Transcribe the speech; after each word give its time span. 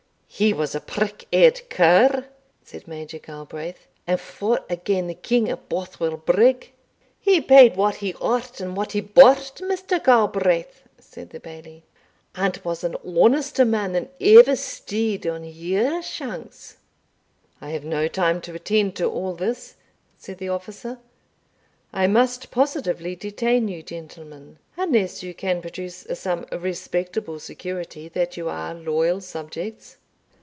"He 0.33 0.53
was 0.53 0.73
a 0.73 0.79
prick 0.81 1.27
eared 1.31 1.69
cur," 1.69 2.25
said 2.63 2.87
Major 2.87 3.19
Galbraith, 3.19 3.85
"and 4.07 4.19
fought 4.19 4.65
agane 4.71 5.05
the 5.07 5.13
King 5.13 5.49
at 5.49 5.67
Bothwell 5.69 6.15
Brigg." 6.17 6.71
"He 7.19 7.39
paid 7.41 7.75
what 7.75 7.95
he 7.97 8.15
ought 8.15 8.59
and 8.61 8.75
what 8.75 8.93
he 8.93 9.01
bought, 9.01 9.57
Mr. 9.57 10.03
Galbraith," 10.03 10.81
said 10.97 11.29
the 11.29 11.39
Bailie, 11.41 11.83
"and 12.33 12.57
was 12.63 12.83
an 12.83 12.95
honester 13.05 13.65
man 13.65 13.91
than 13.91 14.07
ever 14.19 14.55
stude 14.55 15.27
on 15.27 15.43
your 15.43 16.01
shanks." 16.01 16.77
"I 17.59 17.69
have 17.71 17.83
no 17.85 18.07
time 18.07 18.39
to 18.41 18.55
attend 18.55 18.95
to 18.95 19.07
all 19.09 19.35
this," 19.35 19.75
said 20.17 20.37
the 20.39 20.49
officer; 20.49 20.97
"I 21.93 22.07
must 22.07 22.49
positively 22.49 23.15
detain 23.17 23.67
you, 23.67 23.83
gentlemen, 23.83 24.57
unless 24.77 25.21
you 25.21 25.33
can 25.35 25.61
produce 25.61 26.07
some 26.15 26.47
respectable 26.51 27.37
security 27.39 28.07
that 28.07 28.37
you 28.37 28.47
are 28.49 28.73
loyal 28.73 29.19
subjects." 29.21 29.97